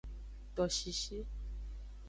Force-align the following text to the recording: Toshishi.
Toshishi. 0.55 1.17